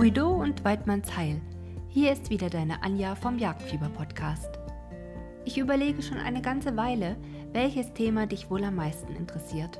Horido 0.00 0.30
und 0.30 0.64
Weidmanns 0.64 1.14
Heil. 1.14 1.42
Hier 1.88 2.10
ist 2.10 2.30
wieder 2.30 2.48
deine 2.48 2.82
Anja 2.82 3.14
vom 3.14 3.38
Jagdfieber-Podcast. 3.38 4.48
Ich 5.44 5.58
überlege 5.58 6.00
schon 6.00 6.16
eine 6.16 6.40
ganze 6.40 6.74
Weile, 6.74 7.18
welches 7.52 7.92
Thema 7.92 8.26
dich 8.26 8.50
wohl 8.50 8.64
am 8.64 8.76
meisten 8.76 9.14
interessiert. 9.14 9.78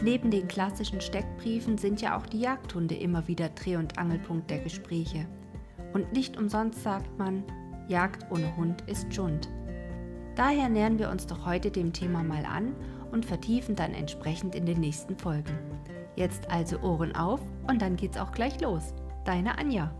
Neben 0.00 0.30
den 0.30 0.46
klassischen 0.46 1.00
Steckbriefen 1.00 1.76
sind 1.76 2.00
ja 2.00 2.16
auch 2.16 2.26
die 2.26 2.38
Jagdhunde 2.38 2.94
immer 2.94 3.26
wieder 3.26 3.48
Dreh- 3.48 3.74
und 3.74 3.98
Angelpunkt 3.98 4.48
der 4.48 4.60
Gespräche. 4.60 5.26
Und 5.92 6.12
nicht 6.12 6.36
umsonst 6.36 6.84
sagt 6.84 7.18
man, 7.18 7.42
Jagd 7.88 8.30
ohne 8.30 8.56
Hund 8.56 8.84
ist 8.86 9.12
Schund. 9.12 9.48
Daher 10.36 10.68
nähern 10.68 11.00
wir 11.00 11.10
uns 11.10 11.26
doch 11.26 11.44
heute 11.44 11.72
dem 11.72 11.92
Thema 11.92 12.22
mal 12.22 12.44
an 12.44 12.76
und 13.10 13.26
vertiefen 13.26 13.74
dann 13.74 13.92
entsprechend 13.92 14.54
in 14.54 14.66
den 14.66 14.78
nächsten 14.78 15.18
Folgen. 15.18 15.58
Jetzt 16.14 16.48
also 16.48 16.78
Ohren 16.78 17.16
auf 17.16 17.40
und 17.68 17.82
dann 17.82 17.96
geht's 17.96 18.18
auch 18.18 18.30
gleich 18.30 18.60
los. 18.60 18.94
Deine 19.26 19.58
Anja. 19.58 19.90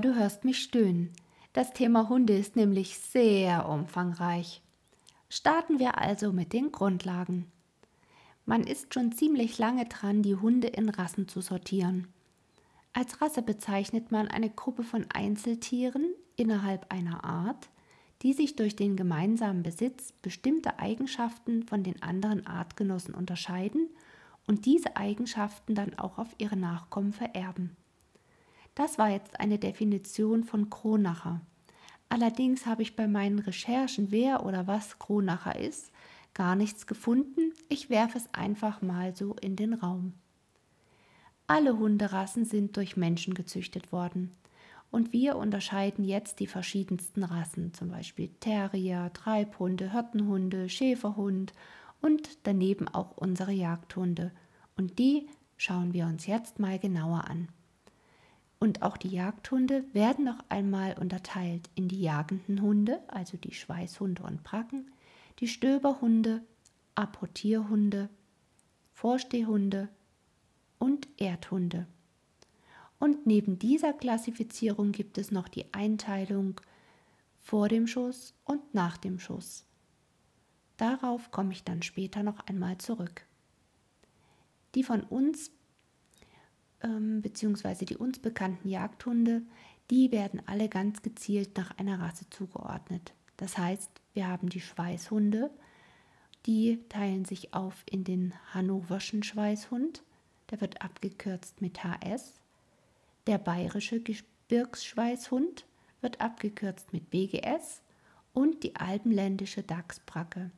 Du 0.00 0.14
hörst 0.14 0.44
mich 0.44 0.62
stöhnen. 0.62 1.12
Das 1.52 1.72
Thema 1.72 2.08
Hunde 2.08 2.36
ist 2.36 2.56
nämlich 2.56 2.98
sehr 2.98 3.68
umfangreich. 3.68 4.62
Starten 5.28 5.78
wir 5.78 5.98
also 5.98 6.32
mit 6.32 6.52
den 6.52 6.72
Grundlagen. 6.72 7.50
Man 8.44 8.64
ist 8.64 8.92
schon 8.92 9.12
ziemlich 9.12 9.58
lange 9.58 9.86
dran, 9.86 10.22
die 10.22 10.36
Hunde 10.36 10.68
in 10.68 10.88
Rassen 10.88 11.28
zu 11.28 11.40
sortieren. 11.40 12.08
Als 12.92 13.20
Rasse 13.20 13.42
bezeichnet 13.42 14.10
man 14.10 14.28
eine 14.28 14.50
Gruppe 14.50 14.82
von 14.82 15.06
Einzeltieren 15.12 16.14
innerhalb 16.36 16.92
einer 16.92 17.24
Art, 17.24 17.70
die 18.22 18.32
sich 18.32 18.56
durch 18.56 18.76
den 18.76 18.96
gemeinsamen 18.96 19.62
Besitz 19.62 20.12
bestimmter 20.22 20.78
Eigenschaften 20.78 21.64
von 21.64 21.82
den 21.82 22.02
anderen 22.02 22.46
Artgenossen 22.46 23.14
unterscheiden 23.14 23.88
und 24.46 24.66
diese 24.66 24.96
Eigenschaften 24.96 25.74
dann 25.74 25.98
auch 25.98 26.18
auf 26.18 26.28
ihre 26.38 26.56
Nachkommen 26.56 27.12
vererben. 27.12 27.76
Das 28.74 28.98
war 28.98 29.10
jetzt 29.10 29.38
eine 29.38 29.58
Definition 29.58 30.44
von 30.44 30.70
Kronacher. 30.70 31.40
Allerdings 32.08 32.66
habe 32.66 32.82
ich 32.82 32.96
bei 32.96 33.06
meinen 33.08 33.38
Recherchen, 33.38 34.10
wer 34.10 34.44
oder 34.44 34.66
was 34.66 34.98
Kronacher 34.98 35.58
ist, 35.58 35.90
gar 36.34 36.56
nichts 36.56 36.86
gefunden. 36.86 37.52
Ich 37.68 37.90
werfe 37.90 38.18
es 38.18 38.32
einfach 38.32 38.82
mal 38.82 39.14
so 39.14 39.34
in 39.40 39.56
den 39.56 39.74
Raum. 39.74 40.14
Alle 41.46 41.78
Hunderassen 41.78 42.44
sind 42.44 42.76
durch 42.76 42.96
Menschen 42.96 43.34
gezüchtet 43.34 43.92
worden. 43.92 44.32
Und 44.90 45.12
wir 45.12 45.36
unterscheiden 45.36 46.04
jetzt 46.04 46.38
die 46.40 46.46
verschiedensten 46.46 47.24
Rassen, 47.24 47.72
zum 47.72 47.88
Beispiel 47.88 48.28
Terrier, 48.40 49.10
Treibhunde, 49.14 49.92
Hirtenhunde, 49.92 50.68
Schäferhund 50.68 51.54
und 52.02 52.46
daneben 52.46 52.88
auch 52.88 53.16
unsere 53.16 53.52
Jagdhunde. 53.52 54.32
Und 54.76 54.98
die 54.98 55.28
schauen 55.56 55.94
wir 55.94 56.06
uns 56.06 56.26
jetzt 56.26 56.58
mal 56.58 56.78
genauer 56.78 57.24
an. 57.28 57.48
Und 58.62 58.82
auch 58.82 58.96
die 58.96 59.08
Jagdhunde 59.08 59.84
werden 59.92 60.24
noch 60.24 60.38
einmal 60.48 60.96
unterteilt 60.96 61.68
in 61.74 61.88
die 61.88 62.00
jagenden 62.00 62.62
Hunde, 62.62 63.00
also 63.08 63.36
die 63.36 63.54
Schweißhunde 63.54 64.22
und 64.22 64.44
Bracken, 64.44 64.92
die 65.40 65.48
Stöberhunde, 65.48 66.44
Apportierhunde, 66.94 68.08
Vorstehhunde 68.92 69.88
und 70.78 71.08
Erdhunde. 71.16 71.88
Und 73.00 73.26
neben 73.26 73.58
dieser 73.58 73.92
Klassifizierung 73.92 74.92
gibt 74.92 75.18
es 75.18 75.32
noch 75.32 75.48
die 75.48 75.74
Einteilung 75.74 76.60
vor 77.40 77.68
dem 77.68 77.88
Schuss 77.88 78.32
und 78.44 78.74
nach 78.74 78.96
dem 78.96 79.18
Schuss. 79.18 79.64
Darauf 80.76 81.32
komme 81.32 81.50
ich 81.50 81.64
dann 81.64 81.82
später 81.82 82.22
noch 82.22 82.38
einmal 82.46 82.78
zurück. 82.78 83.26
Die 84.76 84.84
von 84.84 85.00
uns 85.02 85.50
ähm, 86.82 87.22
beziehungsweise 87.22 87.84
die 87.84 87.96
uns 87.96 88.18
bekannten 88.18 88.68
Jagdhunde, 88.68 89.42
die 89.90 90.10
werden 90.10 90.42
alle 90.46 90.68
ganz 90.68 91.02
gezielt 91.02 91.56
nach 91.56 91.76
einer 91.78 92.00
Rasse 92.00 92.28
zugeordnet. 92.30 93.12
Das 93.36 93.58
heißt, 93.58 93.90
wir 94.14 94.28
haben 94.28 94.48
die 94.48 94.60
Schweißhunde, 94.60 95.50
die 96.46 96.80
teilen 96.88 97.24
sich 97.24 97.54
auf 97.54 97.82
in 97.90 98.04
den 98.04 98.34
hannoverschen 98.52 99.22
Schweißhund, 99.22 100.02
der 100.50 100.60
wird 100.60 100.82
abgekürzt 100.82 101.60
mit 101.60 101.82
HS. 101.82 102.40
Der 103.26 103.38
bayerische 103.38 104.00
Gebirgsschweißhund 104.00 105.66
wird 106.00 106.20
abgekürzt 106.20 106.92
mit 106.92 107.10
BGS 107.10 107.82
und 108.34 108.64
die 108.64 108.76
alpenländische 108.76 109.62
Dachsbracke, 109.62 110.50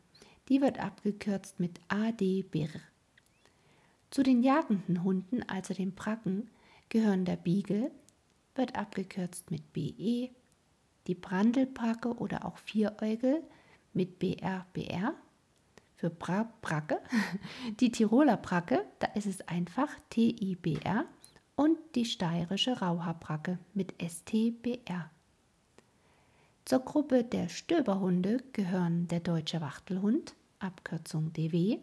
die 0.49 0.61
wird 0.61 0.79
abgekürzt 0.79 1.61
mit 1.61 1.81
AD-BIR. 1.89 2.81
Zu 4.15 4.23
den 4.23 4.45
jagenden 4.45 5.03
Hunden, 5.03 5.43
also 5.49 5.75
den 5.75 5.97
Bracken, 5.97 6.49
gehören 6.89 7.25
der 7.25 7.35
Beagle, 7.35 7.91
wird 8.55 8.77
abgekürzt 8.77 9.51
mit 9.51 9.73
BE, 9.73 10.31
die 11.09 11.15
Brandelbracke 11.17 12.15
oder 12.19 12.45
auch 12.45 12.57
Vieräugel 12.59 13.43
mit 13.93 14.21
BRBR 14.21 15.15
für 15.97 16.11
Bra 16.11 16.49
Bracke, 16.63 17.01
die 17.81 17.91
Tiroler 17.91 18.37
Bracke, 18.37 18.85
da 19.01 19.09
ist 19.15 19.27
es 19.27 19.41
einfach 19.49 19.89
TIBR 20.11 21.07
und 21.57 21.77
die 21.97 22.05
steirische 22.05 22.79
Rauhaarbracke 22.79 23.59
mit 23.73 23.95
STBR. 24.01 25.11
Zur 26.65 26.79
Gruppe 26.79 27.25
der 27.25 27.49
Stöberhunde 27.49 28.45
gehören 28.53 29.09
der 29.09 29.19
deutsche 29.19 29.61
Wachtelhund, 29.61 30.37
Abkürzung 30.61 31.33
DW, 31.33 31.81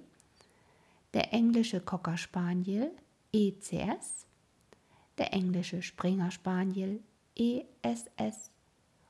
der 1.13 1.33
englische 1.33 1.81
Cocker 1.81 2.17
Spaniel 2.17 2.91
ECS, 3.33 4.25
der 5.17 5.33
englische 5.33 5.81
Springer 5.81 6.31
Spaniel 6.31 7.01
ESS 7.35 8.51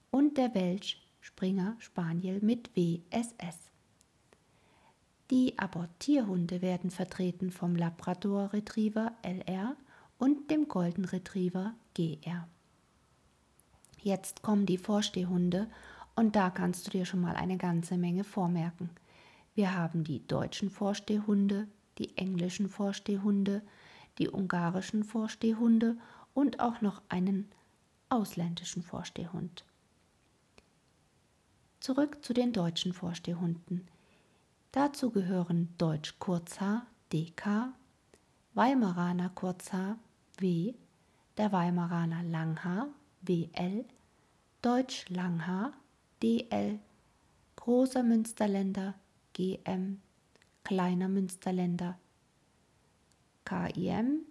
und 0.10 0.38
der 0.38 0.54
Welsh 0.56 1.02
Springer 1.20 1.76
Spaniel 1.80 2.40
mit 2.42 2.76
WSS. 2.76 3.72
Die 5.30 5.58
Abortierhunde 5.58 6.62
werden 6.62 6.92
vertreten 6.92 7.52
vom 7.52 7.76
Labrador 7.76 8.52
Retriever 8.52 9.14
LR 9.22 9.78
und 10.18 10.52
dem 10.52 10.68
Golden 10.68 11.06
Retriever 11.06 11.74
GR. 11.94 12.48
Jetzt 14.02 14.42
kommen 14.42 14.66
die 14.66 14.78
Vorstehhunde 14.78 15.70
und 16.16 16.36
da 16.36 16.50
kannst 16.50 16.88
du 16.88 16.92
dir 16.92 17.06
schon 17.06 17.22
mal 17.22 17.36
eine 17.36 17.58
ganze 17.58 17.98
Menge 17.98 18.24
vormerken. 18.24 18.90
Wir 19.54 19.76
haben 19.76 20.04
die 20.04 20.26
deutschen 20.28 20.70
Vorstehhunde, 20.70 21.68
die 22.02 22.18
englischen 22.18 22.68
Vorstehhunde, 22.68 23.62
die 24.18 24.28
ungarischen 24.28 25.04
Vorstehhunde 25.04 25.98
und 26.34 26.60
auch 26.60 26.82
noch 26.82 27.00
einen 27.10 27.52
ausländischen 28.10 28.82
Vorstehhund. 28.82 29.64
Zurück 31.80 32.26
zu 32.26 32.34
den 32.34 32.54
deutschen 32.54 32.92
Vorstehhunden. 32.94 33.88
Dazu 34.72 35.12
gehören 35.12 35.70
Deutsch 35.78 36.16
Kurzhaar 36.18 36.88
DK, 37.14 37.72
Weimaraner 38.56 39.30
Kurzhaar 39.30 40.00
W, 40.40 40.74
der 41.38 41.52
Weimaraner 41.52 42.24
Langhaar 42.24 42.88
WL, 43.22 43.86
Deutsch 44.64 45.08
Langhaar 45.10 45.74
DL, 46.24 46.80
Großer 47.58 48.02
Münsterländer 48.02 48.96
GM, 49.34 50.02
Kleiner 50.64 51.08
Münsterländer, 51.08 51.98
KIM, 53.46 54.22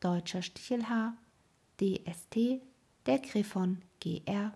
Deutscher 0.00 0.42
Stichelhaar, 0.42 1.16
DST, 1.80 2.60
der 3.06 3.18
Griffon 3.18 3.82
GR, 4.00 4.52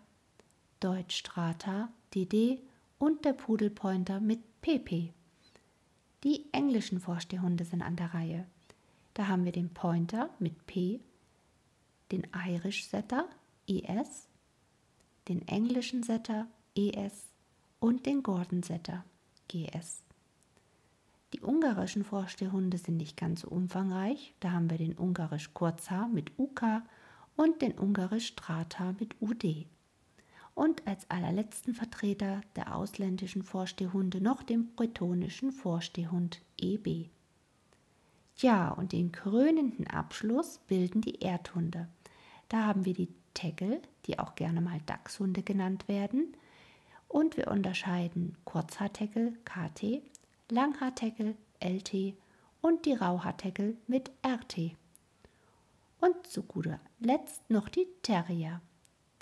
Deutsch 0.80 1.16
Strata 1.16 1.88
DD 2.14 2.60
und 2.98 3.24
der 3.24 3.32
Pudelpointer 3.32 4.20
mit 4.20 4.40
PP. 4.60 5.12
Die 6.22 6.46
englischen 6.52 7.00
Vorstehhunde 7.00 7.64
sind 7.64 7.82
an 7.82 7.96
der 7.96 8.14
Reihe. 8.14 8.46
Da 9.14 9.28
haben 9.28 9.44
wir 9.44 9.52
den 9.52 9.72
Pointer 9.72 10.30
mit 10.38 10.66
P, 10.66 11.00
den 12.12 12.26
Irish 12.46 12.84
Setter 12.86 13.28
ES, 13.66 14.28
den 15.28 15.46
englischen 15.48 16.02
Setter 16.02 16.46
ES 16.74 17.26
und 17.80 18.06
den 18.06 18.22
Gordon 18.22 18.62
Setter 18.62 19.04
GS. 19.48 20.03
Die 21.34 21.40
ungarischen 21.40 22.04
Vorstehhunde 22.04 22.78
sind 22.78 22.96
nicht 22.96 23.16
ganz 23.16 23.40
so 23.40 23.48
umfangreich. 23.48 24.36
Da 24.38 24.52
haben 24.52 24.70
wir 24.70 24.78
den 24.78 24.96
ungarisch 24.96 25.52
Kurzhaar 25.52 26.06
mit 26.06 26.38
UK 26.38 26.82
und 27.34 27.60
den 27.60 27.72
ungarisch 27.72 28.28
Strata 28.28 28.94
mit 29.00 29.20
UD. 29.20 29.66
Und 30.54 30.86
als 30.86 31.10
allerletzten 31.10 31.74
Vertreter 31.74 32.40
der 32.54 32.76
ausländischen 32.76 33.42
Vorstehhunde 33.42 34.20
noch 34.20 34.44
den 34.44 34.76
bretonischen 34.76 35.50
Vorstehhund 35.50 36.40
EB. 36.56 37.08
Ja, 38.36 38.70
und 38.70 38.92
den 38.92 39.10
krönenden 39.10 39.88
Abschluss 39.88 40.60
bilden 40.68 41.00
die 41.00 41.18
Erdhunde. 41.18 41.88
Da 42.48 42.64
haben 42.64 42.84
wir 42.84 42.94
die 42.94 43.12
Teckel, 43.34 43.82
die 44.06 44.20
auch 44.20 44.36
gerne 44.36 44.60
mal 44.60 44.80
Dachshunde 44.86 45.42
genannt 45.42 45.88
werden. 45.88 46.36
Und 47.08 47.36
wir 47.36 47.48
unterscheiden 47.48 48.36
Kurzhaarteckel 48.44 49.36
KT, 49.44 50.00
Langhaarteckel 50.50 51.36
LT 51.62 52.14
und 52.60 52.84
die 52.84 52.92
Rauhaarteckel 52.92 53.76
mit 53.86 54.10
RT. 54.26 54.76
Und 56.00 56.26
zu 56.26 56.42
guter 56.42 56.80
Letzt 57.00 57.48
noch 57.50 57.68
die 57.68 57.86
Terrier, 58.02 58.60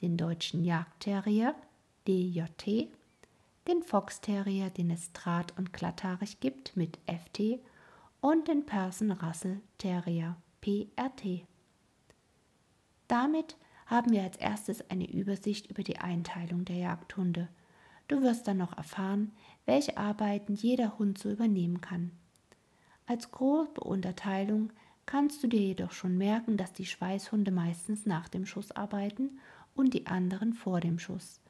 den 0.00 0.16
deutschen 0.16 0.64
Jagdterrier 0.64 1.54
DJT, 2.08 2.88
den 3.68 3.82
Foxterrier, 3.84 4.70
den 4.70 4.90
es 4.90 5.12
draht- 5.12 5.56
und 5.56 5.72
glatthaarig 5.72 6.40
gibt 6.40 6.76
mit 6.76 6.98
FT 7.06 7.60
und 8.20 8.48
den 8.48 8.66
Persian 8.66 9.12
Russell 9.12 9.60
Terrier 9.78 10.36
PRT. 10.60 11.46
Damit 13.06 13.56
haben 13.86 14.10
wir 14.10 14.22
als 14.22 14.36
erstes 14.38 14.88
eine 14.90 15.08
Übersicht 15.12 15.70
über 15.70 15.82
die 15.82 15.98
Einteilung 15.98 16.64
der 16.64 16.76
Jagdhunde. 16.76 17.48
Du 18.08 18.22
wirst 18.22 18.46
dann 18.46 18.58
noch 18.58 18.76
erfahren, 18.76 19.32
welche 19.66 19.96
Arbeiten 19.96 20.54
jeder 20.54 20.98
Hund 20.98 21.18
so 21.18 21.30
übernehmen 21.30 21.80
kann. 21.80 22.10
Als 23.06 23.30
grobe 23.30 23.80
Unterteilung 23.80 24.72
kannst 25.06 25.42
du 25.42 25.48
dir 25.48 25.60
jedoch 25.60 25.92
schon 25.92 26.16
merken, 26.16 26.56
dass 26.56 26.72
die 26.72 26.86
Schweißhunde 26.86 27.50
meistens 27.50 28.06
nach 28.06 28.28
dem 28.28 28.46
Schuss 28.46 28.70
arbeiten 28.72 29.38
und 29.74 29.94
die 29.94 30.06
anderen 30.06 30.52
vor 30.52 30.80
dem 30.80 30.98
Schuss. 30.98 31.40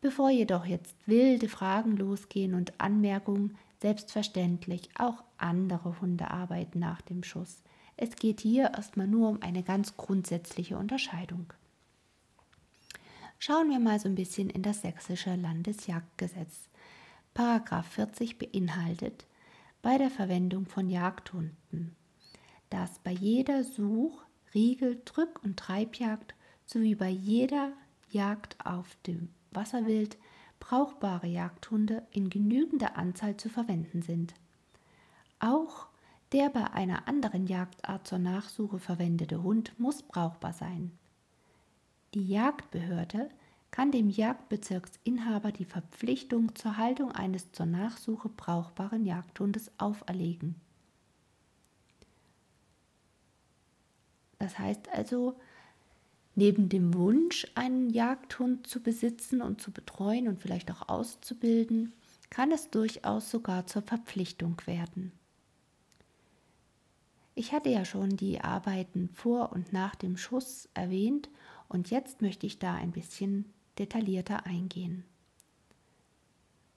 Bevor 0.00 0.30
jedoch 0.30 0.64
jetzt 0.64 0.94
wilde 1.06 1.48
Fragen 1.48 1.96
losgehen 1.96 2.54
und 2.54 2.80
Anmerkungen, 2.80 3.56
selbstverständlich 3.80 4.90
auch 4.96 5.24
andere 5.36 6.00
Hunde 6.00 6.30
arbeiten 6.30 6.78
nach 6.78 7.00
dem 7.00 7.22
Schuss. 7.22 7.62
Es 7.96 8.14
geht 8.14 8.40
hier 8.40 8.72
erstmal 8.76 9.08
nur 9.08 9.28
um 9.28 9.42
eine 9.42 9.62
ganz 9.62 9.96
grundsätzliche 9.96 10.78
Unterscheidung. 10.78 11.52
Schauen 13.40 13.70
wir 13.70 13.78
mal 13.78 14.00
so 14.00 14.08
ein 14.08 14.16
bisschen 14.16 14.50
in 14.50 14.62
das 14.62 14.80
sächsische 14.80 15.36
Landesjagdgesetz. 15.36 16.68
Paragraph 17.34 17.86
40 17.86 18.36
beinhaltet 18.36 19.26
bei 19.80 19.96
der 19.96 20.10
Verwendung 20.10 20.66
von 20.66 20.90
Jagdhunden, 20.90 21.94
dass 22.68 22.98
bei 22.98 23.12
jeder 23.12 23.62
Such-, 23.62 24.26
Riegel-, 24.54 25.00
Drück- 25.04 25.40
und 25.44 25.56
Treibjagd 25.56 26.34
sowie 26.66 26.96
bei 26.96 27.10
jeder 27.10 27.72
Jagd 28.10 28.56
auf 28.66 28.96
dem 29.06 29.28
Wasserwild 29.52 30.18
brauchbare 30.58 31.28
Jagdhunde 31.28 32.04
in 32.10 32.30
genügender 32.30 32.96
Anzahl 32.96 33.36
zu 33.36 33.48
verwenden 33.48 34.02
sind. 34.02 34.34
Auch 35.38 35.86
der 36.32 36.50
bei 36.50 36.72
einer 36.72 37.06
anderen 37.06 37.46
Jagdart 37.46 38.08
zur 38.08 38.18
Nachsuche 38.18 38.80
verwendete 38.80 39.44
Hund 39.44 39.78
muss 39.78 40.02
brauchbar 40.02 40.52
sein. 40.52 40.90
Die 42.14 42.26
Jagdbehörde 42.26 43.30
kann 43.70 43.92
dem 43.92 44.08
Jagdbezirksinhaber 44.08 45.52
die 45.52 45.64
Verpflichtung 45.64 46.54
zur 46.54 46.76
Haltung 46.76 47.12
eines 47.12 47.52
zur 47.52 47.66
Nachsuche 47.66 48.28
brauchbaren 48.28 49.04
Jagdhundes 49.04 49.70
auferlegen. 49.78 50.54
Das 54.38 54.58
heißt 54.58 54.88
also, 54.90 55.36
Neben 56.38 56.68
dem 56.68 56.94
Wunsch, 56.94 57.48
einen 57.56 57.90
Jagdhund 57.90 58.68
zu 58.68 58.80
besitzen 58.80 59.42
und 59.42 59.60
zu 59.60 59.72
betreuen 59.72 60.28
und 60.28 60.40
vielleicht 60.40 60.70
auch 60.70 60.88
auszubilden, 60.88 61.92
kann 62.30 62.52
es 62.52 62.70
durchaus 62.70 63.28
sogar 63.28 63.66
zur 63.66 63.82
Verpflichtung 63.82 64.54
werden. 64.64 65.10
Ich 67.34 67.52
hatte 67.52 67.70
ja 67.70 67.84
schon 67.84 68.10
die 68.10 68.40
Arbeiten 68.40 69.08
vor 69.08 69.50
und 69.50 69.72
nach 69.72 69.96
dem 69.96 70.16
Schuss 70.16 70.68
erwähnt 70.74 71.28
und 71.68 71.90
jetzt 71.90 72.22
möchte 72.22 72.46
ich 72.46 72.58
da 72.58 72.74
ein 72.74 72.92
bisschen 72.92 73.46
detaillierter 73.78 74.46
eingehen. 74.46 75.04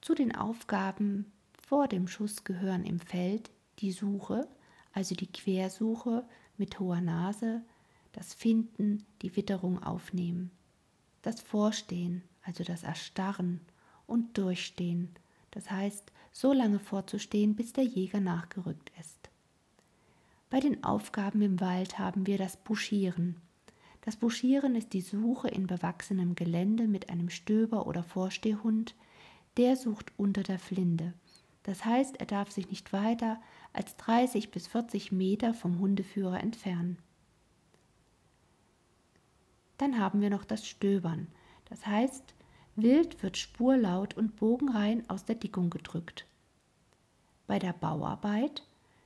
Zu 0.02 0.16
den 0.16 0.36
Aufgaben 0.36 1.32
vor 1.54 1.88
dem 1.88 2.08
Schuss 2.08 2.44
gehören 2.44 2.86
im 2.86 3.00
Feld 3.00 3.52
die 3.80 3.92
Suche, 3.92 4.48
also 4.94 5.16
die 5.16 5.32
Quersuche 5.32 6.26
mit 6.58 6.80
hoher 6.80 7.02
Nase, 7.02 7.62
das 8.12 8.34
Finden, 8.34 9.06
die 9.22 9.36
Witterung 9.36 9.82
aufnehmen, 9.82 10.52
das 11.22 11.40
Vorstehen, 11.40 12.24
also 12.44 12.64
das 12.64 12.84
Erstarren 12.84 13.62
und 14.08 14.38
Durchstehen, 14.38 15.10
das 15.52 15.70
heißt, 15.70 16.12
so 16.32 16.54
lange 16.54 16.80
vorzustehen, 16.80 17.56
bis 17.56 17.74
der 17.74 17.84
Jäger 17.84 18.20
nachgerückt 18.20 18.92
ist. 19.00 19.30
Bei 20.50 20.60
den 20.60 20.84
Aufgaben 20.84 21.42
im 21.42 21.60
Wald 21.60 22.00
haben 22.00 22.28
wir 22.28 22.38
das 22.38 22.58
Buschieren. 22.58 23.42
Das 24.02 24.16
Buschieren 24.16 24.76
ist 24.76 24.94
die 24.94 25.02
Suche 25.02 25.48
in 25.48 25.68
bewachsenem 25.68 26.34
Gelände 26.34 26.88
mit 26.88 27.10
einem 27.10 27.30
Stöber 27.30 27.86
oder 27.86 28.04
Vorstehhund, 28.04 28.96
der 29.58 29.76
sucht 29.76 30.12
unter 30.18 30.42
der 30.42 30.58
Flinde. 30.58 31.14
Das 31.64 31.86
heißt, 31.86 32.18
er 32.20 32.26
darf 32.26 32.52
sich 32.52 32.70
nicht 32.70 32.94
weiter 32.94 33.40
als 33.74 33.96
30 33.98 34.50
bis 34.50 34.68
40 34.68 35.12
Meter 35.12 35.54
vom 35.54 35.80
Hundeführer 35.80 36.40
entfernen. 36.42 36.98
Dann 39.78 40.00
haben 40.00 40.22
wir 40.22 40.30
noch 40.30 40.46
das 40.46 40.68
Stöbern. 40.68 41.28
Das 41.66 41.86
heißt, 41.86 42.34
wild 42.76 43.22
wird 43.22 43.38
spurlaut 43.38 44.16
und 44.16 44.36
bogenrein 44.36 45.08
aus 45.10 45.26
der 45.26 45.36
Dickung 45.36 45.70
gedrückt. 45.70 46.26
Bei 47.46 47.60
der 47.60 47.74
Bauarbeit, 47.74 48.64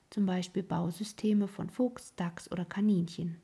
zum 0.09 0.25
Beispiel 0.25 0.63
Bausysteme 0.63 1.47
von 1.47 1.69
Fuchs, 1.69 2.15
Dachs 2.15 2.51
oder 2.51 2.63
Kaninchen. 2.63 3.41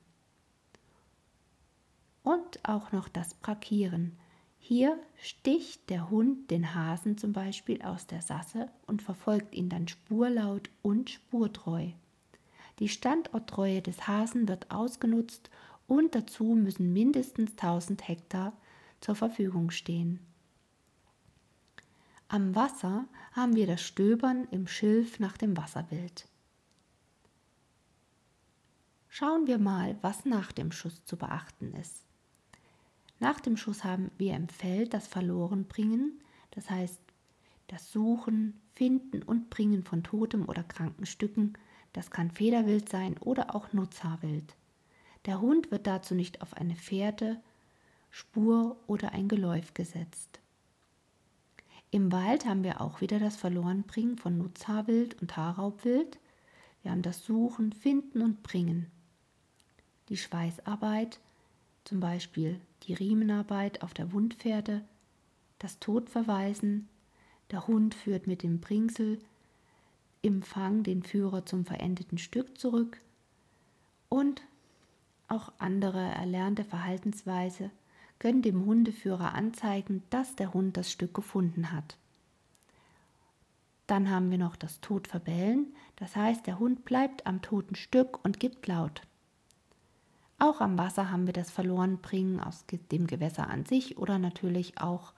Und 2.23 2.59
auch 2.63 2.91
noch 2.91 3.09
das 3.09 3.33
Brakieren. 3.33 4.17
Hier 4.59 4.97
sticht 5.21 5.89
der 5.89 6.09
Hund 6.09 6.51
den 6.51 6.75
Hasen 6.75 7.17
zum 7.17 7.33
Beispiel 7.33 7.81
aus 7.81 8.05
der 8.05 8.21
Sasse 8.21 8.69
und 8.85 9.01
verfolgt 9.01 9.55
ihn 9.55 9.69
dann 9.69 9.87
spurlaut 9.87 10.69
und 10.83 11.09
spurtreu. 11.09 11.89
Die 12.79 12.89
Standorttreue 12.89 13.81
des 13.81 14.07
Hasen 14.07 14.47
wird 14.47 14.69
ausgenutzt 14.71 15.49
und 15.87 16.15
dazu 16.15 16.43
müssen 16.55 16.93
mindestens 16.93 17.51
1000 17.51 18.07
Hektar 18.07 18.53
zur 19.01 19.15
Verfügung 19.15 19.71
stehen. 19.71 20.19
Am 22.27 22.55
Wasser 22.55 23.05
haben 23.33 23.55
wir 23.55 23.67
das 23.67 23.81
Stöbern 23.81 24.47
im 24.51 24.67
Schilf 24.67 25.19
nach 25.19 25.37
dem 25.37 25.57
Wasserbild. 25.57 26.27
Schauen 29.09 29.47
wir 29.47 29.57
mal, 29.57 29.97
was 30.01 30.23
nach 30.23 30.53
dem 30.53 30.71
Schuss 30.71 31.03
zu 31.03 31.17
beachten 31.17 31.73
ist. 31.73 32.05
Nach 33.21 33.39
dem 33.39 33.55
Schuss 33.55 33.83
haben 33.83 34.09
wir 34.17 34.35
im 34.35 34.47
Feld 34.47 34.95
das 34.95 35.07
Verlorenbringen, 35.07 36.19
das 36.49 36.71
heißt 36.71 36.99
das 37.67 37.91
Suchen, 37.91 38.59
Finden 38.73 39.21
und 39.21 39.51
Bringen 39.51 39.83
von 39.83 40.03
totem 40.03 40.49
oder 40.49 40.63
kranken 40.63 41.05
Stücken. 41.05 41.53
Das 41.93 42.09
kann 42.09 42.31
Federwild 42.31 42.89
sein 42.89 43.19
oder 43.19 43.53
auch 43.53 43.73
Nutzhaarwild. 43.73 44.55
Der 45.27 45.39
Hund 45.39 45.69
wird 45.69 45.85
dazu 45.85 46.15
nicht 46.15 46.41
auf 46.41 46.55
eine 46.55 46.75
Fährte, 46.75 47.39
Spur 48.09 48.75
oder 48.87 49.11
ein 49.11 49.27
Geläuf 49.27 49.75
gesetzt. 49.75 50.39
Im 51.91 52.11
Wald 52.11 52.45
haben 52.45 52.63
wir 52.63 52.81
auch 52.81 53.01
wieder 53.01 53.19
das 53.19 53.35
Verlorenbringen 53.35 54.17
von 54.17 54.39
Nutzhaarwild 54.39 55.21
und 55.21 55.37
Haarraubwild. 55.37 56.17
Wir 56.81 56.89
haben 56.89 57.03
das 57.03 57.23
Suchen, 57.23 57.71
Finden 57.71 58.23
und 58.23 58.41
Bringen. 58.41 58.89
Die 60.09 60.17
Schweißarbeit, 60.17 61.19
zum 61.91 61.99
Beispiel 61.99 62.57
die 62.83 62.93
Riemenarbeit 62.93 63.83
auf 63.83 63.93
der 63.93 64.13
Wundpferde, 64.13 64.81
das 65.59 65.77
Todverweisen, 65.79 66.87
der 67.51 67.67
Hund 67.67 67.95
führt 67.95 68.27
mit 68.27 68.43
dem 68.43 68.61
Bringsel 68.61 69.19
im 70.21 70.41
Fang 70.41 70.83
den 70.83 71.03
Führer 71.03 71.45
zum 71.45 71.65
verendeten 71.65 72.17
Stück 72.17 72.57
zurück 72.57 73.01
und 74.07 74.41
auch 75.27 75.51
andere 75.57 75.99
erlernte 75.99 76.63
Verhaltensweise 76.63 77.71
können 78.19 78.41
dem 78.41 78.65
Hundeführer 78.65 79.33
anzeigen, 79.33 80.01
dass 80.11 80.37
der 80.37 80.53
Hund 80.53 80.77
das 80.77 80.93
Stück 80.93 81.13
gefunden 81.13 81.73
hat. 81.73 81.97
Dann 83.87 84.09
haben 84.09 84.31
wir 84.31 84.37
noch 84.37 84.55
das 84.55 84.79
Todverbellen, 84.79 85.75
das 85.97 86.15
heißt, 86.15 86.47
der 86.47 86.57
Hund 86.57 86.85
bleibt 86.85 87.27
am 87.27 87.41
toten 87.41 87.75
Stück 87.75 88.23
und 88.23 88.39
gibt 88.39 88.65
laut. 88.67 89.01
Auch 90.41 90.59
am 90.59 90.75
Wasser 90.79 91.11
haben 91.11 91.27
wir 91.27 91.33
das 91.33 91.51
Verlorenbringen 91.51 92.39
aus 92.39 92.65
dem 92.91 93.05
Gewässer 93.05 93.47
an 93.47 93.63
sich 93.63 93.99
oder 93.99 94.17
natürlich 94.17 94.79
auch 94.79 95.13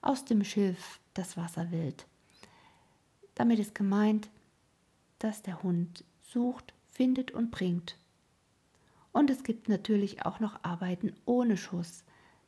aus 0.00 0.24
dem 0.24 0.44
Schilf 0.44 1.00
das 1.12 1.36
Wasserwild. 1.36 2.06
Damit 3.34 3.58
ist 3.58 3.74
gemeint, 3.74 4.30
dass 5.18 5.42
der 5.42 5.64
Hund 5.64 6.04
sucht, 6.20 6.72
findet 6.86 7.32
und 7.32 7.50
bringt 7.50 7.98
Und 9.10 9.28
es 9.28 9.42
gibt 9.42 9.68
natürlich 9.68 10.24
auch 10.24 10.38
noch 10.38 10.62
Arbeiten 10.62 11.16
ohne 11.24 11.56
Schuss, 11.56 12.04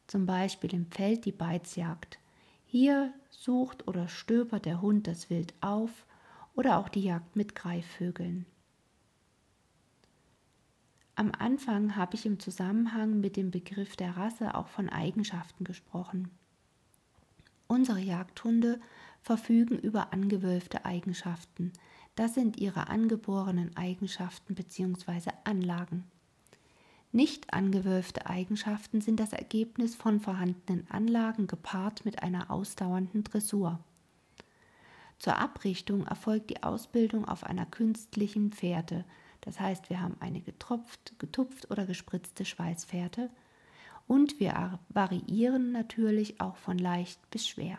zum 0.06 0.24
Beispiel 0.24 0.72
im 0.74 0.86
Feld 0.92 1.24
die 1.24 1.32
Beizjagd. 1.32 2.20
Hier 2.66 3.12
sucht 3.30 3.88
oder 3.88 4.06
stöbert 4.06 4.64
der 4.64 4.80
Hund 4.80 5.08
das 5.08 5.28
Wild 5.28 5.54
auf 5.60 6.06
oder 6.54 6.78
auch 6.78 6.88
die 6.88 7.02
Jagd 7.02 7.34
mit 7.34 7.56
Greifvögeln. 7.56 8.46
Am 11.14 11.31
Anfang 11.38 11.95
habe 11.95 12.14
ich 12.14 12.25
im 12.25 12.40
Zusammenhang 12.40 13.21
mit 13.21 13.37
dem 13.37 13.50
Begriff 13.50 13.97
der 13.97 14.16
Rasse 14.16 14.54
auch 14.54 14.69
von 14.69 14.88
Eigenschaften 14.88 15.64
gesprochen. 15.64 16.31
Unsere 17.66 18.00
Jagdhunde 18.00 18.81
verfügen 19.21 19.78
über 19.78 20.12
angewölfte 20.12 20.85
Eigenschaften. 20.85 21.73
Das 22.14 22.35
sind 22.35 22.61
ihre 22.61 22.88
angeborenen 22.88 23.76
Eigenschaften 23.76 24.54
bzw. 24.54 25.31
Anlagen. 25.45 26.04
Nicht 27.12 27.52
angewölfte 27.52 28.26
Eigenschaften 28.26 29.02
sind 29.02 29.21
das 29.21 29.35
Ergebnis 29.35 29.95
von 29.95 30.19
vorhandenen 30.19 30.90
Anlagen 30.90 31.47
gepaart 31.47 32.07
mit 32.07 32.23
einer 32.23 32.50
ausdauernden 32.50 33.23
Dressur. 33.23 33.81
Zur 35.19 35.37
Abrichtung 35.37 36.07
erfolgt 36.07 36.49
die 36.49 36.62
Ausbildung 36.62 37.26
auf 37.26 37.45
einer 37.45 37.66
künstlichen 37.66 38.50
Fährte, 38.50 39.04
das 39.42 39.61
heißt, 39.61 39.90
wir 39.90 40.00
haben 40.00 40.16
eine 40.20 40.40
getropft, 40.40 41.18
getupft 41.18 41.70
oder 41.70 41.87
gespritzte 41.87 42.44
Schweißfährte 42.44 43.30
und 44.06 44.40
wir 44.40 44.78
variieren 44.88 45.72
natürlich 45.72 46.40
auch 46.40 46.56
von 46.56 46.78
leicht 46.78 47.30
bis 47.30 47.46
schwer. 47.46 47.78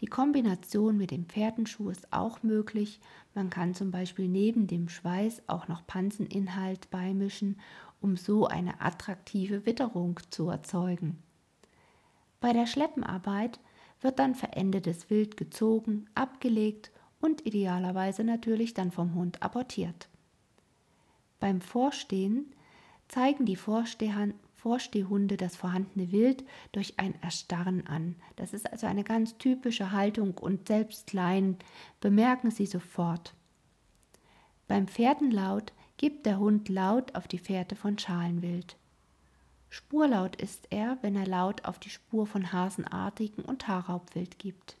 Die 0.00 0.06
Kombination 0.06 0.96
mit 0.96 1.10
dem 1.10 1.26
Pferdenschuh 1.26 1.90
ist 1.90 2.10
auch 2.10 2.42
möglich. 2.42 3.00
Man 3.34 3.50
kann 3.50 3.74
zum 3.74 3.90
Beispiel 3.90 4.28
neben 4.28 4.66
dem 4.66 4.88
Schweiß 4.88 5.42
auch 5.46 5.68
noch 5.68 5.86
Panzeninhalt 5.86 6.90
beimischen 6.90 7.56
um 8.00 8.16
so 8.16 8.46
eine 8.46 8.80
attraktive 8.80 9.66
Witterung 9.66 10.18
zu 10.30 10.48
erzeugen. 10.48 11.22
Bei 12.40 12.52
der 12.52 12.66
Schleppenarbeit 12.66 13.60
wird 14.00 14.18
dann 14.18 14.34
verendetes 14.34 15.10
Wild 15.10 15.36
gezogen, 15.36 16.06
abgelegt 16.14 16.90
und 17.20 17.44
idealerweise 17.44 18.24
natürlich 18.24 18.72
dann 18.72 18.90
vom 18.90 19.14
Hund 19.14 19.42
apportiert. 19.42 20.08
Beim 21.40 21.60
Vorstehen 21.60 22.52
zeigen 23.08 23.44
die 23.44 23.56
Vorstehhunde 23.56 25.36
das 25.36 25.56
vorhandene 25.56 26.12
Wild 26.12 26.44
durch 26.72 26.98
ein 26.98 27.20
Erstarren 27.22 27.86
an. 27.86 28.14
Das 28.36 28.52
ist 28.52 28.70
also 28.70 28.86
eine 28.86 29.02
ganz 29.02 29.36
typische 29.38 29.90
Haltung 29.90 30.38
und 30.38 30.68
selbst 30.68 31.08
klein 31.08 31.56
bemerken 32.00 32.50
sie 32.50 32.66
sofort. 32.66 33.34
Beim 34.68 34.86
Pferdenlaut 34.86 35.72
gibt 35.96 36.26
der 36.26 36.38
Hund 36.38 36.68
laut 36.68 37.14
auf 37.16 37.26
die 37.26 37.38
Fährte 37.38 37.74
von 37.74 37.98
Schalenwild. 37.98 38.76
Spurlaut 39.70 40.36
ist 40.36 40.66
er, 40.70 40.98
wenn 41.00 41.16
er 41.16 41.26
laut 41.26 41.64
auf 41.64 41.78
die 41.78 41.90
Spur 41.90 42.26
von 42.26 42.52
Hasenartigen 42.52 43.44
und 43.44 43.66
Haarraubwild 43.66 44.38
gibt. 44.38 44.76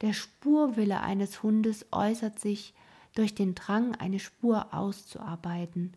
Der 0.00 0.12
Spurwille 0.12 1.00
eines 1.00 1.42
Hundes 1.42 1.86
äußert 1.90 2.38
sich 2.38 2.74
durch 3.16 3.34
den 3.34 3.54
Drang, 3.54 3.94
eine 3.96 4.18
Spur 4.18 4.72
auszuarbeiten, 4.72 5.92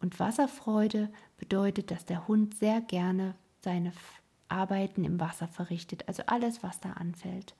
und 0.00 0.18
Wasserfreude 0.18 1.10
bedeutet, 1.36 1.90
dass 1.90 2.06
der 2.06 2.26
Hund 2.26 2.54
sehr 2.54 2.80
gerne 2.80 3.34
seine 3.60 3.92
Arbeiten 4.48 5.04
im 5.04 5.20
Wasser 5.20 5.46
verrichtet, 5.46 6.08
also 6.08 6.22
alles, 6.26 6.62
was 6.62 6.80
da 6.80 6.92
anfällt. 6.92 7.54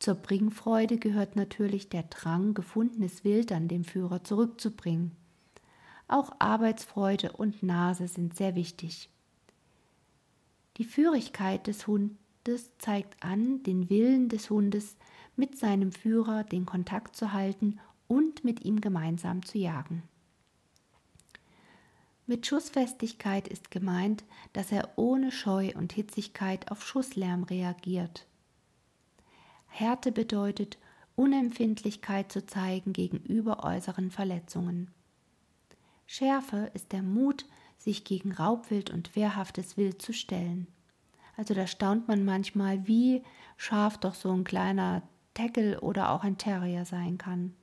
Zur 0.00 0.16
Bringfreude 0.16 0.98
gehört 0.98 1.36
natürlich 1.36 1.88
der 1.88 2.02
Drang, 2.02 2.54
gefundenes 2.54 3.24
Wild 3.24 3.52
an 3.52 3.68
dem 3.68 3.84
Führer 3.84 4.24
zurückzubringen. 4.24 5.12
Auch 6.08 6.32
Arbeitsfreude 6.40 7.32
und 7.32 7.62
Nase 7.62 8.08
sind 8.08 8.36
sehr 8.36 8.56
wichtig. 8.56 9.08
Die 10.76 10.84
Führigkeit 10.84 11.68
des 11.68 11.86
Hundes 11.86 12.76
zeigt 12.78 13.22
an, 13.22 13.62
den 13.62 13.88
Willen 13.88 14.28
des 14.28 14.50
Hundes, 14.50 14.96
mit 15.36 15.56
seinem 15.56 15.92
Führer 15.92 16.44
den 16.44 16.66
Kontakt 16.66 17.16
zu 17.16 17.32
halten 17.32 17.80
und 18.08 18.44
mit 18.44 18.64
ihm 18.64 18.80
gemeinsam 18.80 19.44
zu 19.44 19.58
jagen. 19.58 20.02
Mit 22.26 22.46
Schussfestigkeit 22.46 23.48
ist 23.48 23.70
gemeint, 23.70 24.24
dass 24.54 24.72
er 24.72 24.90
ohne 24.96 25.30
Scheu 25.30 25.72
und 25.74 25.92
Hitzigkeit 25.92 26.70
auf 26.70 26.86
Schusslärm 26.86 27.44
reagiert. 27.44 28.26
Härte 29.66 30.10
bedeutet, 30.10 30.78
Unempfindlichkeit 31.16 32.32
zu 32.32 32.46
zeigen 32.46 32.92
gegenüber 32.92 33.62
äußeren 33.62 34.10
Verletzungen. 34.10 34.90
Schärfe 36.06 36.70
ist 36.74 36.92
der 36.92 37.02
Mut, 37.02 37.46
sich 37.78 38.04
gegen 38.04 38.32
Raubwild 38.32 38.90
und 38.90 39.14
wehrhaftes 39.16 39.76
Wild 39.76 40.00
zu 40.00 40.12
stellen. 40.12 40.66
Also 41.36 41.52
da 41.54 41.66
staunt 41.66 42.08
man 42.08 42.24
manchmal, 42.24 42.86
wie 42.86 43.22
scharf 43.56 43.98
doch 43.98 44.14
so 44.14 44.30
ein 44.32 44.44
kleiner 44.44 45.02
Tackle 45.34 45.80
oder 45.80 46.10
auch 46.10 46.24
ein 46.24 46.38
Terrier 46.38 46.84
sein 46.84 47.18
kann. 47.18 47.54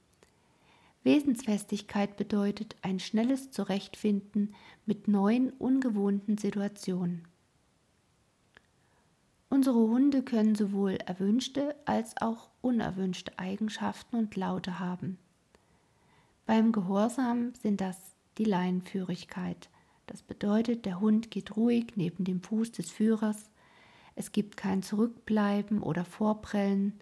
Wesensfestigkeit 1.03 2.15
bedeutet 2.17 2.75
ein 2.81 2.99
schnelles 2.99 3.51
Zurechtfinden 3.51 4.53
mit 4.85 5.07
neuen, 5.07 5.49
ungewohnten 5.51 6.37
Situationen. 6.37 7.27
Unsere 9.49 9.79
Hunde 9.79 10.23
können 10.23 10.55
sowohl 10.55 10.93
erwünschte 11.05 11.75
als 11.85 12.15
auch 12.21 12.49
unerwünschte 12.61 13.37
Eigenschaften 13.37 14.15
und 14.15 14.35
Laute 14.35 14.79
haben. 14.79 15.17
Beim 16.45 16.71
Gehorsam 16.71 17.53
sind 17.55 17.81
das 17.81 17.97
die 18.37 18.45
Leinenführigkeit. 18.45 19.69
Das 20.07 20.21
bedeutet, 20.21 20.85
der 20.85 20.99
Hund 20.99 21.31
geht 21.31 21.55
ruhig 21.57 21.93
neben 21.95 22.23
dem 22.23 22.41
Fuß 22.41 22.71
des 22.71 22.91
Führers, 22.91 23.51
es 24.15 24.31
gibt 24.31 24.57
kein 24.57 24.83
Zurückbleiben 24.83 25.81
oder 25.81 26.05
Vorprellen 26.05 26.99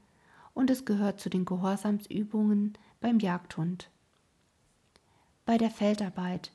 und 0.54 0.70
es 0.70 0.86
gehört 0.86 1.20
zu 1.20 1.30
den 1.30 1.46
Gehorsamsübungen 1.46 2.74
beim 3.00 3.20
Jagdhund. 3.20 3.90
Bei 5.46 5.58
der 5.58 5.72
Feldarbeit 5.72 6.52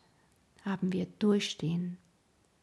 haben 0.64 0.92
wir 0.92 1.06
Durchstehen. 1.18 1.98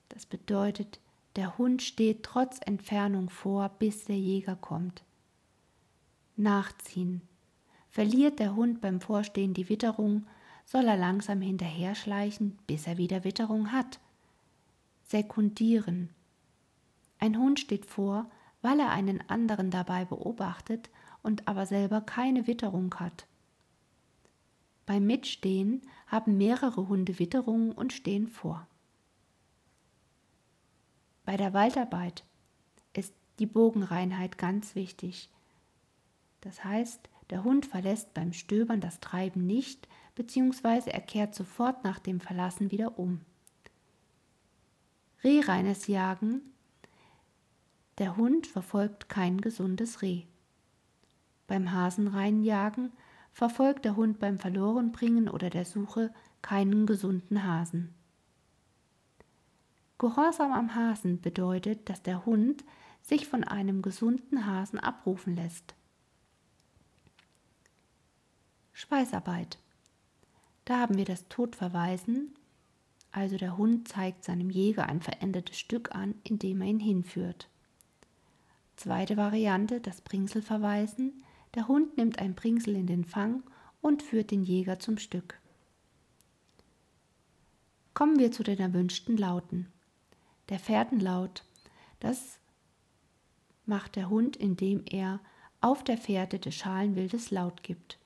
Das 0.09 0.25
bedeutet, 0.25 0.99
der 1.35 1.57
Hund 1.57 1.81
steht 1.81 2.23
trotz 2.23 2.59
Entfernung 2.65 3.29
vor, 3.29 3.69
bis 3.69 4.05
der 4.05 4.17
Jäger 4.17 4.55
kommt. 4.55 5.03
Nachziehen. 6.35 7.21
Verliert 7.89 8.39
der 8.39 8.55
Hund 8.55 8.81
beim 8.81 9.01
Vorstehen 9.01 9.53
die 9.53 9.69
Witterung, 9.69 10.25
soll 10.65 10.85
er 10.85 10.97
langsam 10.97 11.41
hinterher 11.41 11.95
schleichen, 11.95 12.57
bis 12.67 12.87
er 12.87 12.97
wieder 12.97 13.23
Witterung 13.23 13.71
hat. 13.71 13.99
Sekundieren. 15.03 16.09
Ein 17.19 17.37
Hund 17.37 17.59
steht 17.59 17.85
vor, 17.85 18.29
weil 18.61 18.79
er 18.79 18.91
einen 18.91 19.21
anderen 19.29 19.71
dabei 19.71 20.05
beobachtet 20.05 20.89
und 21.23 21.47
aber 21.47 21.65
selber 21.65 22.01
keine 22.01 22.47
Witterung 22.47 22.93
hat. 22.95 23.25
Beim 24.85 25.05
Mitstehen 25.05 25.81
haben 26.07 26.37
mehrere 26.37 26.87
Hunde 26.87 27.19
Witterung 27.19 27.71
und 27.71 27.93
stehen 27.93 28.27
vor. 28.27 28.67
Bei 31.23 31.37
der 31.37 31.53
Waldarbeit 31.53 32.25
ist 32.93 33.13
die 33.39 33.45
Bogenreinheit 33.45 34.37
ganz 34.37 34.75
wichtig. 34.75 35.29
Das 36.41 36.63
heißt, 36.63 37.09
der 37.29 37.43
Hund 37.43 37.65
verlässt 37.65 38.13
beim 38.13 38.33
Stöbern 38.33 38.81
das 38.81 38.99
Treiben 38.99 39.45
nicht, 39.45 39.87
beziehungsweise 40.15 40.91
er 40.91 41.01
kehrt 41.01 41.35
sofort 41.35 41.83
nach 41.83 41.99
dem 41.99 42.19
Verlassen 42.19 42.71
wieder 42.71 42.99
um. 42.99 43.21
Rehreines 45.23 45.87
Jagen. 45.87 46.41
Der 47.99 48.17
Hund 48.17 48.47
verfolgt 48.47 49.07
kein 49.07 49.39
gesundes 49.39 50.01
Reh. 50.01 50.23
Beim 51.47 51.71
Hasenreinjagen 51.71 52.91
verfolgt 53.31 53.85
der 53.85 53.95
Hund 53.95 54.19
beim 54.19 54.39
Verlorenbringen 54.39 55.29
oder 55.29 55.49
der 55.49 55.65
Suche 55.65 56.13
keinen 56.41 56.85
gesunden 56.85 57.43
Hasen. 57.43 57.93
Gehorsam 59.97 60.51
am 60.51 60.73
Hasen 60.75 61.21
bedeutet, 61.21 61.89
dass 61.89 62.01
der 62.01 62.25
Hund 62.25 62.63
sich 63.01 63.27
von 63.27 63.43
einem 63.43 63.81
gesunden 63.81 64.45
Hasen 64.45 64.79
abrufen 64.79 65.35
lässt. 65.35 65.75
Schweißarbeit. 68.73 69.59
Da 70.65 70.79
haben 70.79 70.97
wir 70.97 71.05
das 71.05 71.27
Todverweisen, 71.27 72.33
also 73.11 73.37
der 73.37 73.57
Hund 73.57 73.87
zeigt 73.87 74.23
seinem 74.23 74.49
Jäger 74.49 74.87
ein 74.87 75.01
verändertes 75.01 75.59
Stück 75.59 75.93
an, 75.93 76.15
indem 76.23 76.61
er 76.61 76.67
ihn 76.67 76.79
hinführt. 76.79 77.49
Zweite 78.77 79.17
Variante, 79.17 79.81
das 79.81 80.01
Bringselverweisen. 80.01 81.23
Der 81.55 81.67
Hund 81.67 81.97
nimmt 81.97 82.19
ein 82.19 82.35
Bringsel 82.35 82.75
in 82.75 82.87
den 82.87 83.03
Fang 83.03 83.43
und 83.81 84.03
führt 84.03 84.31
den 84.31 84.43
Jäger 84.43 84.79
zum 84.79 84.97
Stück. 84.97 85.39
Kommen 87.93 88.19
wir 88.19 88.31
zu 88.31 88.43
den 88.43 88.59
erwünschten 88.59 89.17
Lauten 89.17 89.67
der 90.51 90.59
Fährtenlaut. 90.59 91.43
Das 92.01 92.37
macht 93.65 93.95
der 93.95 94.09
Hund, 94.09 94.35
indem 94.35 94.83
er 94.89 95.21
auf 95.61 95.83
der 95.83 95.97
Fährte 95.97 96.39
des 96.39 96.55
Schalenwildes 96.55 97.31
Laut 97.31 97.63
gibt. 97.63 97.97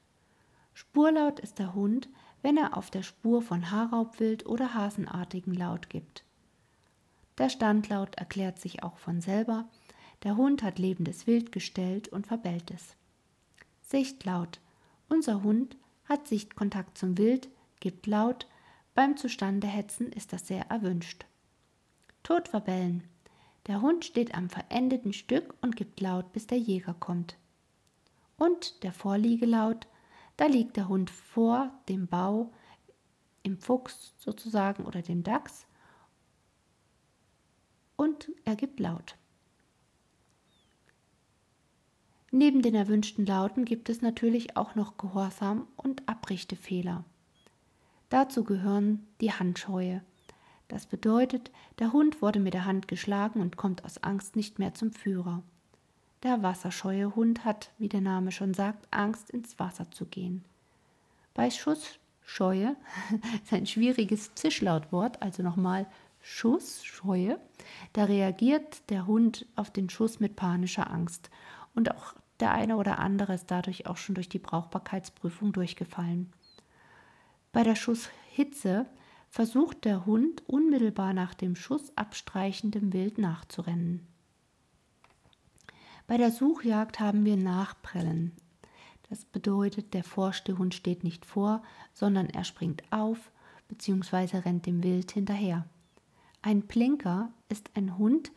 Spurlaut 0.73 1.39
ist 1.39 1.57
der 1.57 1.73
Hund, 1.73 2.07
wenn 2.43 2.57
er 2.57 2.77
auf 2.77 2.91
der 2.91 3.01
Spur 3.01 3.41
von 3.41 3.71
Haarraubwild 3.71 4.45
oder 4.45 4.75
Hasenartigen 4.75 5.55
Laut 5.55 5.89
gibt. 5.89 6.23
Der 7.39 7.49
Standlaut 7.49 8.15
erklärt 8.15 8.59
sich 8.59 8.83
auch 8.83 8.97
von 8.97 9.21
selber. 9.21 9.67
Der 10.23 10.37
Hund 10.37 10.61
hat 10.61 10.77
lebendes 10.77 11.25
Wild 11.25 11.51
gestellt 11.51 12.07
und 12.09 12.27
verbellt 12.27 12.69
es. 12.71 12.95
Sichtlaut. 13.85 14.59
Unser 15.09 15.43
Hund 15.43 15.77
hat 16.05 16.27
Sichtkontakt 16.27 16.97
zum 16.97 17.17
Wild, 17.17 17.49
gibt 17.79 18.07
Laut. 18.07 18.47
Beim 18.93 19.17
Zustandehetzen 19.17 20.11
ist 20.11 20.33
das 20.33 20.47
sehr 20.47 20.69
erwünscht. 20.69 21.25
Todverbellen. 22.23 23.03
Der 23.67 23.81
Hund 23.81 24.05
steht 24.05 24.35
am 24.35 24.49
verendeten 24.49 25.13
Stück 25.13 25.55
und 25.61 25.75
gibt 25.75 26.01
Laut, 26.01 26.33
bis 26.33 26.47
der 26.47 26.57
Jäger 26.57 26.93
kommt. 26.93 27.37
Und 28.37 28.83
der 28.83 28.91
Vorliegelaut. 28.91 29.87
Da 30.37 30.47
liegt 30.47 30.75
der 30.75 30.89
Hund 30.89 31.09
vor 31.09 31.71
dem 31.87 32.07
Bau, 32.07 32.51
im 33.43 33.57
Fuchs 33.57 34.13
sozusagen 34.17 34.85
oder 34.85 35.01
dem 35.01 35.23
Dachs 35.23 35.67
und 37.95 38.31
er 38.43 38.55
gibt 38.55 38.79
Laut. 38.79 39.15
Neben 42.37 42.61
den 42.61 42.75
erwünschten 42.75 43.25
Lauten 43.25 43.63
gibt 43.63 43.87
es 43.87 44.01
natürlich 44.01 44.57
auch 44.57 44.75
noch 44.75 44.97
Gehorsam 44.97 45.69
und 45.77 46.03
Abrichtefehler. 46.05 47.05
Dazu 48.09 48.43
gehören 48.43 49.07
die 49.21 49.31
Handscheue. 49.31 50.01
Das 50.67 50.85
bedeutet, 50.85 51.49
der 51.79 51.93
Hund 51.93 52.21
wurde 52.21 52.41
mit 52.41 52.53
der 52.53 52.65
Hand 52.65 52.89
geschlagen 52.89 53.39
und 53.39 53.55
kommt 53.55 53.85
aus 53.85 54.03
Angst 54.03 54.35
nicht 54.35 54.59
mehr 54.59 54.73
zum 54.73 54.91
Führer. 54.91 55.43
Der 56.23 56.43
wasserscheue 56.43 57.15
Hund 57.15 57.45
hat, 57.45 57.71
wie 57.77 57.87
der 57.87 58.01
Name 58.01 58.33
schon 58.33 58.53
sagt, 58.53 58.85
Angst 58.91 59.29
ins 59.29 59.57
Wasser 59.57 59.89
zu 59.91 60.03
gehen. 60.05 60.43
Bei 61.35 61.49
Schussscheue 61.49 62.75
ist 63.45 63.53
ein 63.53 63.65
schwieriges 63.65 64.35
Zischlautwort, 64.35 65.21
also 65.21 65.41
nochmal 65.41 65.87
Schussscheue, 66.19 67.39
da 67.93 68.03
reagiert 68.03 68.89
der 68.89 69.07
Hund 69.07 69.45
auf 69.55 69.71
den 69.71 69.89
Schuss 69.89 70.19
mit 70.19 70.35
panischer 70.35 70.91
Angst. 70.91 71.29
Und 71.75 71.91
auch 71.91 72.13
der 72.39 72.51
eine 72.51 72.77
oder 72.77 72.99
andere 72.99 73.33
ist 73.33 73.49
dadurch 73.49 73.87
auch 73.87 73.97
schon 73.97 74.15
durch 74.15 74.29
die 74.29 74.39
Brauchbarkeitsprüfung 74.39 75.53
durchgefallen. 75.53 76.31
Bei 77.51 77.63
der 77.63 77.75
Schusshitze 77.75 78.85
versucht 79.29 79.85
der 79.85 80.05
Hund 80.05 80.43
unmittelbar 80.47 81.13
nach 81.13 81.33
dem 81.33 81.55
Schuss 81.55 81.95
abstreichendem 81.97 82.93
Wild 82.93 83.17
nachzurennen. 83.17 84.07
Bei 86.07 86.17
der 86.17 86.31
Suchjagd 86.31 86.99
haben 86.99 87.25
wir 87.25 87.35
Nachprellen. 87.35 88.33
Das 89.09 89.25
bedeutet, 89.25 89.93
der 89.93 90.03
Vorstehhund 90.03 90.73
steht 90.73 91.03
nicht 91.03 91.25
vor, 91.25 91.63
sondern 91.93 92.29
er 92.29 92.43
springt 92.43 92.83
auf 92.91 93.31
bzw. 93.67 94.37
rennt 94.39 94.65
dem 94.65 94.83
Wild 94.83 95.11
hinterher. 95.11 95.65
Ein 96.41 96.67
Plinker 96.67 97.31
ist 97.49 97.71
ein 97.75 97.97
Hund, 97.97 98.31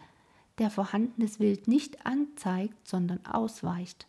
der 0.59 0.71
vorhandenes 0.71 1.41
Wild 1.41 1.69
nicht 1.69 2.07
anzeigt, 2.07 2.87
sondern 2.87 3.25
ausweicht. 3.25 4.07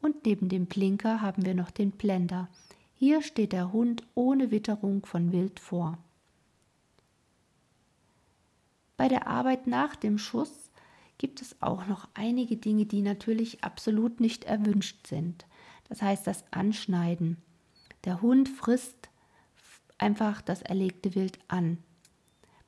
Und 0.00 0.24
neben 0.24 0.48
dem 0.48 0.66
Plinker 0.66 1.20
haben 1.20 1.44
wir 1.44 1.54
noch 1.54 1.70
den 1.70 1.92
Blender. 1.92 2.48
Hier 2.94 3.22
steht 3.22 3.52
der 3.52 3.72
Hund 3.72 4.06
ohne 4.14 4.50
Witterung 4.50 5.04
von 5.04 5.32
Wild 5.32 5.60
vor. 5.60 5.98
Bei 8.96 9.08
der 9.08 9.26
Arbeit 9.26 9.66
nach 9.66 9.94
dem 9.96 10.16
Schuss 10.18 10.70
gibt 11.18 11.42
es 11.42 11.60
auch 11.60 11.86
noch 11.86 12.08
einige 12.14 12.56
Dinge, 12.56 12.86
die 12.86 13.02
natürlich 13.02 13.64
absolut 13.64 14.20
nicht 14.20 14.44
erwünscht 14.44 15.06
sind. 15.06 15.46
Das 15.88 16.02
heißt 16.02 16.26
das 16.26 16.44
Anschneiden. 16.52 17.36
Der 18.04 18.22
Hund 18.22 18.48
frisst 18.48 19.10
einfach 19.98 20.40
das 20.40 20.62
erlegte 20.62 21.14
Wild 21.14 21.38
an. 21.48 21.78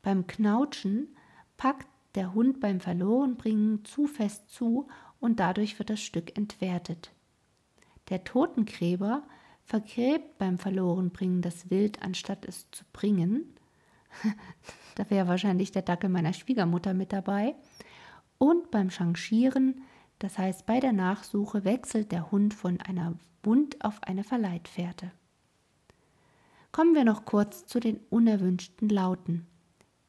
Beim 0.03 0.27
Knautschen 0.27 1.09
packt 1.57 1.87
der 2.19 2.35
Hund 2.35 2.59
beim 2.59 2.81
Verlorenbringen 2.81 3.85
zu 3.85 4.09
fest 4.09 4.51
zu 4.51 4.89
und 5.21 5.39
dadurch 5.39 5.79
wird 5.79 5.89
das 5.89 6.01
Stück 6.01 6.37
entwertet. 6.37 7.13
Der 8.09 8.25
Totengräber 8.25 9.23
vergräbt 9.63 10.37
beim 10.37 10.59
Verlorenbringen 10.59 11.43
das 11.43 11.71
Wild, 11.71 12.03
anstatt 12.03 12.45
es 12.45 12.69
zu 12.73 12.83
bringen. 12.93 13.55
da 14.97 15.09
wäre 15.11 15.29
wahrscheinlich 15.29 15.71
der 15.71 15.83
Dackel 15.83 16.11
meiner 16.11 16.33
Schwiegermutter 16.33 16.93
mit 16.93 17.13
dabei. 17.13 17.55
Und 18.37 18.73
beim 18.73 18.91
Changieren, 18.91 19.83
das 20.19 20.39
heißt 20.39 20.67
bei 20.67 20.81
der 20.81 20.93
Nachsuche, 20.93 21.65
wechselt 21.65 22.11
der 22.11 22.33
Hund 22.33 22.53
von 22.53 22.81
einer 22.81 23.15
Wund 23.45 23.85
auf 23.85 24.03
eine 24.03 24.25
Verleitfährte. 24.25 25.13
Kommen 26.73 26.97
wir 26.97 27.05
noch 27.05 27.25
kurz 27.25 27.67
zu 27.67 27.79
den 27.79 28.01
unerwünschten 28.11 28.89
Lauten. 28.89 29.47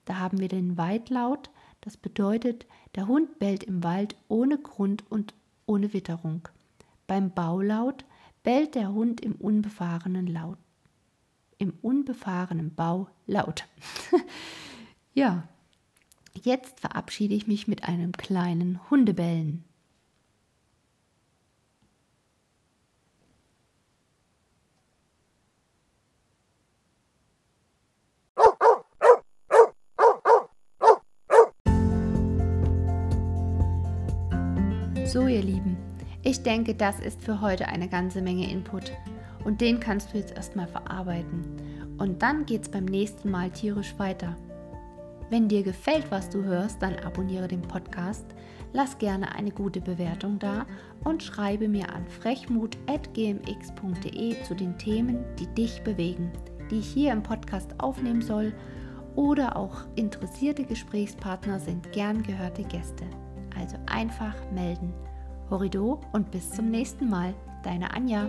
Da 0.05 0.17
haben 0.17 0.39
wir 0.39 0.47
den 0.47 0.75
Weitlaut, 0.75 1.51
das 1.81 1.97
bedeutet, 1.97 2.65
der 2.95 3.07
Hund 3.07 3.39
bellt 3.39 3.63
im 3.63 3.83
Wald 3.83 4.15
ohne 4.27 4.57
Grund 4.57 5.03
und 5.09 5.33
ohne 5.65 5.93
Witterung. 5.93 6.47
Beim 7.07 7.31
Baulaut 7.31 8.05
bellt 8.43 8.75
der 8.75 8.91
Hund 8.91 9.21
im 9.21 9.35
unbefahrenen 9.35 10.27
Laut. 10.27 10.57
Im 11.57 11.73
unbefahrenen 11.81 12.73
Bau 12.73 13.09
laut. 13.27 13.65
ja, 15.13 15.47
jetzt 16.41 16.79
verabschiede 16.79 17.35
ich 17.35 17.47
mich 17.47 17.67
mit 17.67 17.83
einem 17.83 18.13
kleinen 18.13 18.79
Hundebellen. 18.89 19.65
Ihr 35.39 35.45
Lieben, 35.45 35.77
ich 36.21 36.43
denke, 36.43 36.75
das 36.75 36.99
ist 36.99 37.21
für 37.21 37.39
heute 37.39 37.69
eine 37.69 37.87
ganze 37.87 38.21
Menge 38.21 38.51
Input 38.51 38.91
und 39.45 39.61
den 39.61 39.79
kannst 39.79 40.13
du 40.13 40.17
jetzt 40.17 40.35
erstmal 40.35 40.67
verarbeiten. 40.67 41.45
Und 41.97 42.21
dann 42.21 42.45
geht's 42.45 42.67
beim 42.69 42.83
nächsten 42.85 43.31
Mal 43.31 43.49
tierisch 43.49 43.97
weiter. 43.97 44.35
Wenn 45.29 45.47
dir 45.47 45.63
gefällt, 45.63 46.11
was 46.11 46.29
du 46.29 46.43
hörst, 46.43 46.81
dann 46.81 46.99
abonniere 46.99 47.47
den 47.47 47.61
Podcast, 47.61 48.25
lass 48.73 48.97
gerne 48.97 49.33
eine 49.33 49.51
gute 49.51 49.79
Bewertung 49.79 50.39
da 50.39 50.65
und 51.05 51.23
schreibe 51.23 51.69
mir 51.69 51.93
an 51.93 52.05
frechmut.gmx.de 52.07 54.43
zu 54.43 54.55
den 54.55 54.77
Themen, 54.77 55.23
die 55.39 55.47
dich 55.47 55.81
bewegen, 55.83 56.33
die 56.69 56.79
ich 56.79 56.87
hier 56.87 57.13
im 57.13 57.23
Podcast 57.23 57.75
aufnehmen 57.77 58.21
soll 58.21 58.53
oder 59.15 59.55
auch 59.55 59.85
interessierte 59.95 60.65
Gesprächspartner 60.65 61.59
sind 61.59 61.93
gern 61.93 62.23
gehörte 62.23 62.63
Gäste 62.63 63.05
also 63.59 63.77
einfach 63.85 64.35
melden. 64.51 64.93
Horido 65.49 65.99
und 66.11 66.31
bis 66.31 66.51
zum 66.51 66.69
nächsten 66.69 67.09
Mal, 67.09 67.33
deine 67.63 67.93
Anja. 67.93 68.27